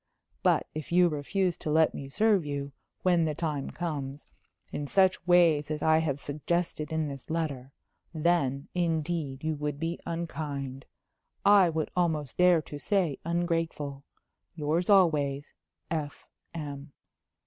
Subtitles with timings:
[0.41, 2.71] But if you refuse to let me serve you,
[3.03, 4.25] when the time comes,
[4.73, 7.71] in such ways as I have suggested in this letter,
[8.11, 10.87] then, indeed, you would be unkind
[11.45, 14.03] I would almost dare to say ungrateful!
[14.55, 15.53] Yours always
[15.91, 16.93] "F.M."